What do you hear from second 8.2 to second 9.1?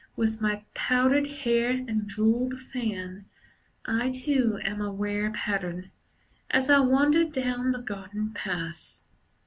paths.